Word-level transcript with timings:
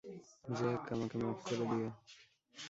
Jack, 0.57 0.83
আমাকে 0.93 1.15
মাফ 1.23 1.39
করে 1.47 1.65
দিও। 1.71 1.89